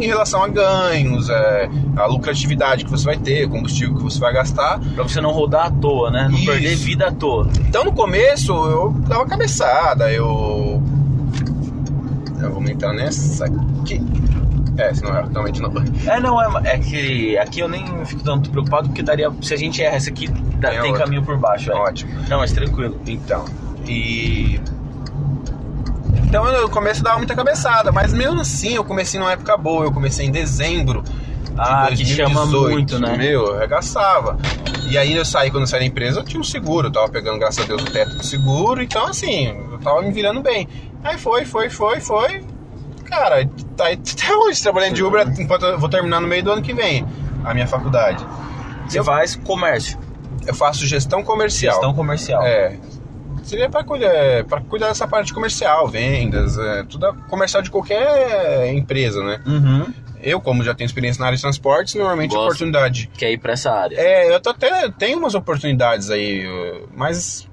em 0.00 0.06
relação 0.06 0.42
a 0.42 0.48
ganhos, 0.48 1.28
é, 1.28 1.68
a 1.96 2.06
lucratividade 2.06 2.84
que 2.84 2.90
você 2.90 3.04
vai 3.04 3.16
ter, 3.16 3.48
combustível 3.48 3.94
que 3.94 4.02
você 4.02 4.18
vai 4.18 4.32
gastar. 4.32 4.80
Pra 4.94 5.04
você 5.04 5.20
não 5.20 5.30
rodar 5.30 5.66
à 5.66 5.70
toa, 5.70 6.10
né? 6.10 6.28
Não 6.30 6.36
Isso. 6.36 6.46
perder 6.46 6.76
vida 6.76 7.08
à 7.08 7.12
toa. 7.12 7.48
Então 7.60 7.84
no 7.84 7.92
começo 7.92 8.52
eu 8.52 8.92
dava 9.06 9.26
cabeçada, 9.26 10.10
eu. 10.12 10.71
Entrar 12.70 12.92
nessa 12.92 13.46
aqui. 13.46 14.00
É, 14.78 14.94
senão 14.94 15.14
eu 15.18 15.28
realmente 15.28 15.60
não. 15.60 15.72
É, 16.06 16.18
não, 16.18 16.40
é, 16.40 16.74
é 16.74 16.78
que 16.78 17.36
aqui 17.38 17.60
eu 17.60 17.68
nem 17.68 17.84
fico 18.06 18.22
tanto 18.22 18.48
preocupado 18.50 18.88
porque 18.88 19.02
daria. 19.02 19.30
Se 19.42 19.52
a 19.52 19.56
gente 19.56 19.82
erra 19.82 19.96
essa 19.96 20.08
aqui, 20.10 20.28
dá- 20.28 20.70
Tem 20.70 20.80
tem, 20.82 20.94
caminho 20.94 21.22
por 21.22 21.36
baixo. 21.36 21.70
É. 21.70 21.74
Ótimo. 21.74 22.12
Não, 22.28 22.38
mas 22.38 22.52
tranquilo. 22.52 22.98
Então, 23.06 23.44
e. 23.86 24.58
Então 26.24 26.46
eu 26.46 26.62
no 26.62 26.70
começo 26.70 27.02
dava 27.02 27.18
muita 27.18 27.34
cabeçada, 27.34 27.92
mas 27.92 28.12
mesmo 28.12 28.40
assim 28.40 28.74
eu 28.74 28.84
comecei 28.84 29.20
numa 29.20 29.32
época 29.32 29.56
boa, 29.56 29.84
eu 29.84 29.92
comecei 29.92 30.24
em 30.26 30.30
dezembro. 30.30 31.02
de 31.02 31.12
Ah, 31.58 31.88
que 31.94 32.06
chama 32.06 32.46
muito, 32.46 32.98
né? 32.98 33.16
Meu, 33.18 33.48
eu 33.48 33.56
arregaçava. 33.56 34.38
E 34.88 34.96
aí 34.96 35.14
eu 35.14 35.24
saí, 35.24 35.50
quando 35.50 35.62
eu 35.64 35.66
saí 35.66 35.80
da 35.80 35.86
empresa, 35.86 36.20
eu 36.20 36.24
tinha 36.24 36.40
um 36.40 36.44
seguro, 36.44 36.88
eu 36.88 36.92
tava 36.92 37.08
pegando, 37.10 37.38
graças 37.38 37.62
a 37.64 37.68
Deus, 37.68 37.82
o 37.82 37.84
teto 37.84 38.16
do 38.16 38.24
seguro, 38.24 38.82
então 38.82 39.06
assim, 39.06 39.48
eu 39.70 39.78
tava 39.78 40.00
me 40.00 40.10
virando 40.10 40.40
bem. 40.40 40.66
Aí 41.04 41.18
foi, 41.18 41.44
foi, 41.44 41.68
foi, 41.68 42.00
foi. 42.00 42.42
Cara, 43.12 43.46
tá 43.76 43.88
até 43.88 44.34
hoje 44.34 44.62
trabalhando 44.62 44.94
de 44.94 45.04
Uber, 45.04 45.26
enquanto 45.38 45.66
eu 45.66 45.78
vou 45.78 45.88
terminar 45.88 46.18
no 46.20 46.26
meio 46.26 46.42
do 46.42 46.50
ano 46.50 46.62
que 46.62 46.72
vem 46.72 47.06
a 47.44 47.52
minha 47.52 47.66
faculdade. 47.66 48.26
Você 48.88 48.98
Eu- 49.00 49.04
faz 49.04 49.36
comércio, 49.36 49.98
Eu 50.46 50.54
faço 50.54 50.86
gestão 50.86 51.22
comercial. 51.22 51.74
gestão 51.74 51.92
comercial. 51.94 52.42
É. 52.42 52.76
Seria 53.44 53.68
para 53.68 53.84
cuidar, 53.84 54.44
pra 54.48 54.60
cuidar 54.62 54.88
dessa 54.88 55.06
parte 55.06 55.34
comercial, 55.34 55.86
vendas, 55.88 56.56
é, 56.56 56.84
tudo 56.84 57.06
a- 57.06 57.12
comercial 57.28 57.62
de 57.62 57.70
qualquer 57.70 58.72
empresa, 58.72 59.22
né? 59.22 59.40
Uhum. 59.46 59.92
Eu, 60.22 60.40
como 60.40 60.62
já 60.64 60.72
tenho 60.74 60.86
experiência 60.86 61.20
na 61.20 61.26
área 61.26 61.36
de 61.36 61.42
transportes, 61.42 61.94
normalmente 61.96 62.30
Gosto. 62.30 62.44
oportunidade. 62.44 63.10
Quer 63.18 63.30
ir 63.32 63.38
pra 63.38 63.52
essa 63.52 63.70
área. 63.72 63.96
É, 63.98 64.32
eu 64.34 64.40
tô 64.40 64.50
até 64.50 64.88
tenho 64.90 65.18
umas 65.18 65.34
oportunidades 65.34 66.08
aí, 66.10 66.46
mas 66.96 67.48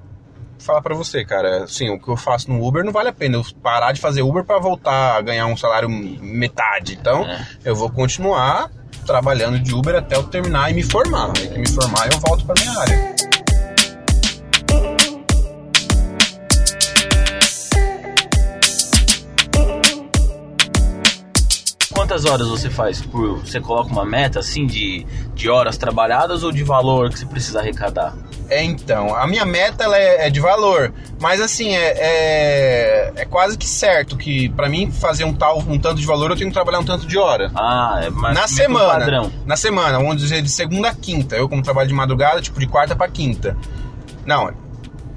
falar 0.60 0.82
pra 0.82 0.94
você, 0.96 1.24
cara, 1.26 1.64
assim, 1.64 1.90
o 1.90 2.00
que 2.00 2.08
eu 2.10 2.18
faço 2.18 2.52
no 2.52 2.66
Uber 2.66 2.84
não 2.84 2.92
vale 2.92 3.10
a 3.10 3.14
pena 3.14 3.36
eu 3.38 3.46
parar 3.64 3.92
de 3.92 4.02
fazer 4.02 4.22
Uber 4.22 4.44
pra 4.44 4.60
voltar 4.60 5.18
a 5.18 5.22
ganhar 5.22 5.46
um 5.48 5.58
salário 5.58 5.90
metade. 5.90 6.98
Então, 7.00 7.26
É. 7.26 7.46
eu 7.66 7.76
vou 7.76 7.90
continuar 7.90 8.70
trabalhando 9.06 9.58
de 9.60 9.74
Uber 9.74 9.96
até 9.96 10.16
eu 10.16 10.24
terminar 10.24 10.70
e 10.70 10.74
me 10.74 10.84
formar. 10.84 11.32
Aí 11.38 11.48
que 11.48 11.58
me 11.58 11.70
formar, 11.70 12.08
eu 12.12 12.20
volto 12.20 12.46
pra 12.46 12.56
minha 12.62 12.80
área. 12.80 13.16
Quantas 21.94 22.26
horas 22.26 22.48
você 22.48 22.70
faz 22.70 23.02
por. 23.02 23.40
Você 23.40 23.60
coloca 23.60 23.92
uma 23.92 24.06
meta 24.06 24.40
assim 24.40 24.66
de, 24.66 25.06
de 25.34 25.50
horas 25.50 25.78
trabalhadas 25.78 26.44
ou 26.44 26.52
de 26.52 26.64
valor 26.64 27.10
que 27.10 27.20
você 27.20 27.26
precisa 27.26 27.60
arrecadar? 27.60 28.16
É, 28.50 28.64
então, 28.64 29.14
a 29.16 29.28
minha 29.28 29.46
meta 29.46 29.84
ela 29.84 29.98
é, 29.98 30.26
é 30.26 30.30
de 30.30 30.40
valor, 30.40 30.92
mas 31.22 31.40
assim, 31.40 31.76
é, 31.76 31.94
é, 31.98 33.14
é 33.18 33.26
quase 33.26 33.58
que 33.58 33.68
certo 33.68 34.18
que 34.18 34.50
pra 34.50 34.68
mim 34.68 34.92
fazer 34.92 35.24
um 35.24 35.34
tal, 35.34 35.60
um 35.60 35.78
tanto 35.78 36.00
de 36.00 36.06
valor 36.06 36.32
eu 36.32 36.36
tenho 36.36 36.50
que 36.50 36.54
trabalhar 36.54 36.80
um 36.80 36.84
tanto 36.86 37.06
de 37.06 37.18
hora. 37.18 37.52
Ah, 37.56 38.00
é 38.04 38.10
mais 38.10 38.34
na 38.36 38.48
semana, 38.48 39.00
padrão. 39.00 39.32
na 39.46 39.56
semana, 39.56 39.98
vamos 40.00 40.18
dizer 40.18 40.42
de 40.42 40.50
segunda 40.50 40.90
a 40.90 40.96
quinta, 40.96 41.36
eu 41.36 41.48
como 41.48 41.62
trabalho 41.62 41.88
de 41.88 41.94
madrugada, 41.94 42.42
tipo 42.42 42.60
de 42.60 42.66
quarta 42.68 42.96
pra 42.96 43.08
quinta. 43.08 43.56
Não, 44.26 44.52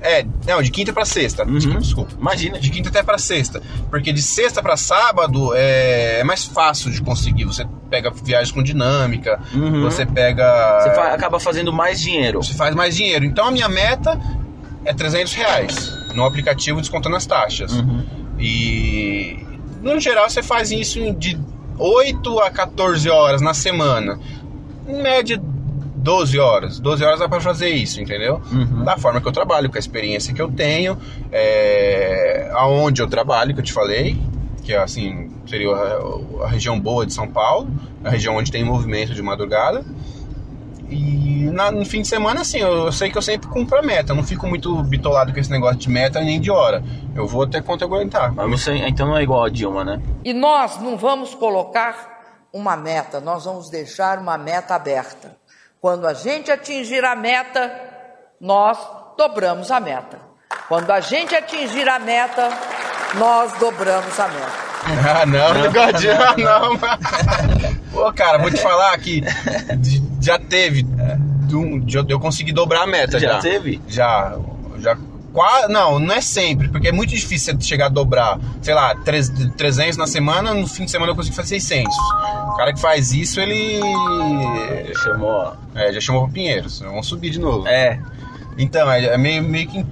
é, 0.03 0.27
não, 0.47 0.61
de 0.61 0.71
quinta 0.71 0.93
pra 0.93 1.05
sexta, 1.05 1.45
Uhum. 1.45 1.55
desculpa, 1.55 1.81
desculpa. 1.81 2.13
Imagina. 2.21 2.59
De 2.59 2.69
quinta 2.71 2.89
até 2.91 3.03
pra 3.03 3.17
sexta, 3.19 3.63
porque 3.89 4.13
de 4.13 4.21
sexta 4.21 4.61
pra 4.63 4.77
sábado 4.77 5.55
é, 5.55 6.21
é 6.21 6.25
mais 6.25 6.45
fácil 6.45 6.91
de 6.91 7.01
conseguir, 7.01 7.45
você 7.45 7.65
pega 7.93 8.11
viagens 8.11 8.51
com 8.51 8.63
dinâmica, 8.63 9.39
Uhum. 9.55 9.83
você 9.83 10.07
pega... 10.07 10.81
Você 10.83 10.95
fa- 10.95 11.13
acaba 11.13 11.39
fazendo 11.39 11.71
mais 11.73 12.01
dinheiro. 12.01 12.43
você 12.43 12.55
faz 12.55 12.75
mais 12.75 12.97
dinheiro. 12.97 13.25
Então 13.27 13.47
a 13.47 13.51
minha 13.51 13.69
meta 13.69 14.19
é 14.85 14.95
300 14.95 15.35
reais 15.35 15.93
no 16.15 16.25
aplicativo 16.25 16.81
descontando 16.81 17.15
as 17.17 17.27
taxas. 17.27 17.73
Uhum. 17.75 18.03
E 18.39 19.37
no 19.83 20.01
geral 20.01 20.29
você 20.31 20.43
faz 20.43 20.71
isso 20.71 21.13
de 21.15 21.39
8 21.79 22.39
a 22.41 22.51
14 22.51 23.09
horas 23.11 23.41
na 23.43 23.53
semana. 23.55 24.19
Em 24.89 25.03
média 25.03 25.41
12 25.97 26.39
horas. 26.39 26.81
12 26.81 27.05
horas 27.05 27.21
dá 27.21 27.29
pra 27.29 27.41
fazer 27.41 27.69
isso, 27.71 28.01
entendeu? 28.01 28.41
Uhum. 28.51 28.85
Da 28.85 28.97
forma 28.99 29.21
que 29.21 29.29
eu 29.29 29.33
trabalho, 29.33 29.69
com 29.71 29.77
a 29.77 29.79
experiência 29.79 30.35
que 30.35 30.41
eu 30.43 30.51
tenho, 30.51 30.99
é, 31.31 32.51
aonde 32.55 33.01
eu 33.03 33.07
trabalho, 33.07 33.55
que 33.55 33.61
eu 33.61 33.65
te 33.65 33.73
falei, 33.73 34.17
que 34.65 34.73
é 34.73 34.79
assim, 34.79 35.31
seria 35.47 35.71
a, 35.75 36.45
a 36.45 36.49
região 36.49 36.79
boa 36.79 37.05
de 37.07 37.13
São 37.13 37.29
Paulo, 37.29 37.69
a 38.05 38.11
região 38.11 38.37
onde 38.37 38.51
tem 38.53 38.65
movimento 38.65 39.15
de 39.15 39.23
madrugada. 39.23 39.85
E 40.89 41.49
na- 41.53 41.71
no 41.71 41.85
fim 41.87 42.03
de 42.03 42.09
semana, 42.09 42.43
assim, 42.43 42.59
eu, 42.59 42.87
eu 42.87 42.93
sei 42.93 43.11
que 43.11 43.17
eu 43.17 43.23
sempre 43.23 43.49
cumpro 43.49 43.79
a 43.79 43.83
meta. 43.83 44.13
Eu 44.13 44.17
não 44.17 44.23
fico 44.25 44.47
muito 44.47 44.75
bitolado 44.83 45.33
com 45.33 45.41
esse 45.41 45.51
negócio 45.51 45.77
de 45.79 45.89
meta 45.89 46.21
nem 46.21 46.41
de 46.41 46.51
hora. 46.51 46.83
Eu 47.15 47.27
vou 47.27 47.45
até 47.45 47.61
quanto 47.63 47.83
eu 47.83 47.89
aguentar. 47.89 48.33
Mas 48.33 48.51
você 48.51 48.73
então 48.75 49.07
não 49.07 49.17
é 49.17 49.23
igual 49.23 49.45
a 49.45 49.49
Dilma, 49.49 49.85
né? 49.85 50.03
E 50.25 50.33
nós 50.35 50.79
não 50.81 50.97
vamos 50.99 51.35
colocar 51.35 52.11
uma 52.53 52.77
meta, 52.77 53.19
nós 53.21 53.47
vamos 53.47 53.71
deixar 53.71 54.19
uma 54.19 54.37
meta 54.37 54.75
aberta. 54.75 55.35
Quando 55.81 56.07
a 56.07 56.13
gente 56.13 56.51
atingir 56.51 57.03
a 57.05 57.17
meta, 57.17 57.73
nós 58.41 58.79
dobramos 59.17 59.71
a 59.71 59.81
meta. 59.81 60.21
Quando 60.69 60.91
a 60.91 61.01
gente 61.01 61.35
atingir 61.35 61.89
a 61.89 61.99
meta, 61.99 62.51
nós 63.19 63.53
dobramos 63.59 64.21
a 64.21 64.29
meta. 64.29 64.62
Ah, 65.23 65.25
não, 65.27 65.55
não 65.55 65.73
gosto 65.73 65.99
de. 66.01 66.11
Ah, 66.11 66.35
não. 66.37 66.79
Pô, 67.93 68.13
cara, 68.13 68.39
vou 68.39 68.51
te 68.51 68.59
falar 68.61 68.97
que 68.99 69.23
já 70.21 70.39
teve. 70.39 70.85
eu 72.09 72.19
conseguir 72.21 72.53
dobrar 72.53 72.83
a 72.83 72.87
meta 72.87 73.19
já. 73.19 73.35
Já 73.35 73.39
teve? 73.39 73.81
Já. 73.89 74.37
Já. 74.79 74.97
Quase, 75.33 75.73
não, 75.73 75.99
não 75.99 76.15
é 76.15 76.21
sempre, 76.21 76.69
porque 76.69 76.89
é 76.89 76.93
muito 76.93 77.11
difícil 77.11 77.55
você 77.55 77.63
chegar 77.67 77.87
a 77.87 77.89
dobrar, 77.89 78.39
sei 78.61 78.75
lá, 78.75 78.95
três- 78.97 79.31
300 79.57 79.97
na 79.97 80.07
semana, 80.07 80.53
no 80.53 80.67
fim 80.67 80.85
de 80.85 80.91
semana 80.91 81.13
eu 81.13 81.17
consigo 81.17 81.35
fazer 81.35 81.59
600. 81.59 81.91
O 82.49 82.57
cara 82.57 82.71
que 82.75 82.79
faz 82.81 83.13
isso, 83.13 83.41
ele. 83.41 83.81
Chamou. 85.03 85.55
É, 85.75 85.91
já 85.93 86.01
chamou 86.01 86.25
pra 86.25 86.33
Pinheiros, 86.35 86.81
vamos 86.81 87.07
subir 87.07 87.31
de 87.31 87.39
novo. 87.41 87.67
É. 87.67 87.99
Então, 88.59 88.91
é, 88.93 89.05
é 89.07 89.17
meio, 89.17 89.43
meio 89.43 89.67
que. 89.69 89.87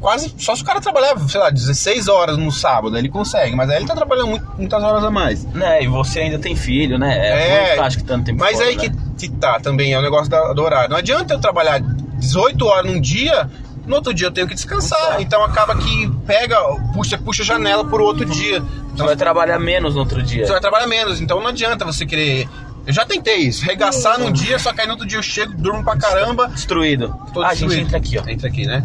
Quase. 0.00 0.32
Só 0.38 0.54
se 0.54 0.62
o 0.62 0.64
cara 0.64 0.80
trabalhar, 0.80 1.18
sei 1.28 1.40
lá, 1.40 1.50
16 1.50 2.06
horas 2.08 2.36
no 2.36 2.52
sábado, 2.52 2.96
ele 2.96 3.08
consegue. 3.08 3.56
Mas 3.56 3.68
aí 3.68 3.78
ele 3.78 3.86
tá 3.86 3.94
trabalhando 3.96 4.28
muito- 4.28 4.46
muitas 4.56 4.82
horas 4.82 5.02
a 5.02 5.10
mais. 5.10 5.44
Né, 5.46 5.82
e 5.82 5.88
você 5.88 6.20
ainda 6.20 6.38
tem 6.38 6.54
filho, 6.54 6.98
né? 6.98 7.16
É, 7.18 7.68
muito 7.70 7.82
acho 7.82 7.98
que 7.98 8.04
tanto 8.04 8.26
tempo 8.26 8.38
Mas 8.38 8.56
fora, 8.58 8.68
aí 8.68 8.76
né? 8.76 8.82
que, 9.16 9.28
que 9.28 9.34
tá 9.36 9.58
também, 9.58 9.92
é 9.92 9.98
o 9.98 10.02
negócio 10.02 10.28
da- 10.30 10.52
do 10.52 10.62
horário. 10.62 10.90
Não 10.90 10.96
adianta 10.96 11.34
eu 11.34 11.40
trabalhar 11.40 11.80
18 11.80 12.64
horas 12.66 12.90
num 12.92 13.00
dia, 13.00 13.50
no 13.86 13.96
outro 13.96 14.14
dia 14.14 14.28
eu 14.28 14.30
tenho 14.30 14.46
que 14.46 14.54
descansar. 14.54 15.20
Então 15.20 15.42
acaba 15.42 15.74
que 15.76 16.08
pega, 16.26 16.56
puxa, 16.94 17.18
puxa 17.18 17.42
a 17.42 17.46
janela 17.46 17.84
pro 17.84 18.04
outro 18.04 18.24
dia. 18.24 18.60
Você 18.60 18.66
Então 18.94 19.06
vai 19.06 19.16
trabalhar 19.16 19.58
menos 19.58 19.94
no 19.94 20.00
outro 20.00 20.22
dia. 20.22 20.46
você 20.46 20.52
vai 20.52 20.60
trabalhar 20.60 20.86
menos. 20.86 21.20
Então 21.20 21.40
não 21.40 21.48
adianta 21.48 21.84
você 21.84 22.06
querer. 22.06 22.48
Eu 22.86 22.92
já 22.92 23.04
tentei 23.04 23.38
isso, 23.38 23.64
regaçar 23.64 24.18
num 24.18 24.32
dia, 24.32 24.58
só 24.58 24.72
que 24.72 24.80
aí 24.80 24.86
no 24.86 24.92
outro 24.94 25.06
dia 25.06 25.18
eu 25.18 25.22
chego, 25.22 25.52
durmo 25.58 25.82
pra 25.84 25.96
caramba. 25.96 26.48
Destruído. 26.48 27.14
Tô 27.34 27.42
ah, 27.42 27.48
a 27.48 27.54
gente 27.54 27.66
destruído. 27.66 27.86
entra 27.86 27.98
aqui, 27.98 28.18
ó. 28.18 28.30
Entra 28.30 28.48
aqui, 28.48 28.64
né? 28.66 28.82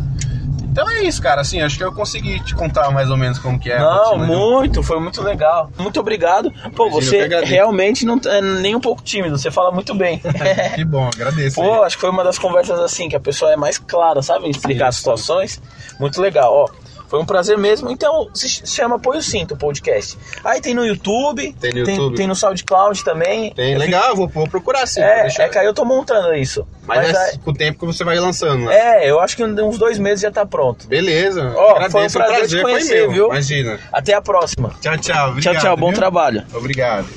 Então 0.73 0.89
é 0.89 1.03
isso, 1.03 1.21
cara. 1.21 1.41
Assim, 1.41 1.61
acho 1.61 1.77
que 1.77 1.83
eu 1.83 1.93
consegui 1.93 2.39
te 2.39 2.55
contar 2.55 2.89
mais 2.89 3.11
ou 3.11 3.15
menos 3.15 3.37
como 3.37 3.59
que 3.59 3.71
é. 3.71 3.77
Não, 3.77 4.17
muito, 4.17 4.81
foi 4.81 4.99
muito 4.99 5.21
legal. 5.21 5.69
Muito 5.77 5.99
obrigado. 5.99 6.51
Pô, 6.75 6.87
Imagina, 6.87 7.27
você 7.39 7.45
realmente 7.45 8.03
não 8.05 8.19
é 8.25 8.41
nem 8.41 8.75
um 8.75 8.79
pouco 8.79 9.03
tímido, 9.03 9.37
você 9.37 9.51
fala 9.51 9.71
muito 9.71 9.93
bem. 9.93 10.19
Que 10.73 10.83
bom, 10.83 11.07
agradeço. 11.07 11.61
aí. 11.61 11.67
Pô, 11.67 11.83
acho 11.83 11.95
que 11.95 12.01
foi 12.01 12.09
uma 12.09 12.23
das 12.23 12.39
conversas 12.39 12.79
assim, 12.79 13.07
que 13.07 13.15
a 13.15 13.19
pessoa 13.19 13.53
é 13.53 13.55
mais 13.55 13.77
clara, 13.77 14.21
sabe? 14.23 14.49
Explicar 14.49 14.87
as 14.87 14.95
situações. 14.95 15.61
Muito 15.99 16.19
legal, 16.19 16.51
ó. 16.51 16.82
Foi 17.13 17.21
um 17.21 17.25
prazer 17.27 17.59
mesmo. 17.59 17.91
Então, 17.91 18.27
se 18.33 18.49
chama 18.65 18.95
Apoio 18.95 19.21
Cinto 19.21 19.53
o 19.53 19.57
podcast. 19.57 20.17
Aí 20.43 20.59
tem 20.59 20.73
no 20.73 20.83
YouTube, 20.83 21.53
Tem 21.61 21.71
no 21.71 21.77
YouTube. 21.81 22.15
tem 22.15 22.25
no 22.25 22.35
SoundCloud 22.35 23.03
também. 23.03 23.53
Tem, 23.53 23.77
legal, 23.77 24.15
vou, 24.15 24.27
vou 24.27 24.47
procurar 24.47 24.87
sim. 24.87 24.99
É, 24.99 25.27
é 25.27 25.47
que 25.47 25.59
aí 25.59 25.65
eu 25.67 25.75
tô 25.75 25.85
montando 25.85 26.33
isso. 26.33 26.67
Mas, 26.87 27.05
Mas, 27.05 27.15
é 27.15 27.29
aí- 27.29 27.37
com 27.37 27.51
o 27.51 27.53
tempo 27.53 27.77
que 27.81 27.85
você 27.85 28.03
vai 28.03 28.17
lançando, 28.17 28.65
né? 28.65 29.03
é, 29.03 29.11
eu 29.11 29.19
acho 29.19 29.35
que 29.37 29.43
uns 29.43 29.77
dois 29.77 29.99
meses 29.99 30.21
já 30.21 30.31
tá 30.31 30.43
pronto. 30.43 30.87
Beleza. 30.87 31.53
Ó, 31.55 31.75
agradeço, 31.75 31.91
foi 31.91 32.01
um 32.01 32.07
o 32.07 32.11
prazer 32.27 32.47
te 32.47 32.61
conhecer, 32.63 33.01
meu, 33.01 33.11
viu? 33.11 33.25
Imagina. 33.27 33.79
Até 33.91 34.15
a 34.15 34.21
próxima. 34.21 34.71
Tchau, 34.81 34.97
tchau. 34.97 35.29
Obrigado, 35.29 35.53
tchau, 35.53 35.61
tchau. 35.61 35.77
Bom 35.77 35.89
viu? 35.89 35.99
trabalho. 35.99 36.43
Obrigado. 36.51 37.07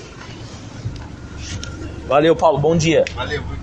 Valeu, 2.07 2.37
Paulo. 2.37 2.59
Bom 2.59 2.76
dia. 2.76 3.03
Valeu. 3.15 3.56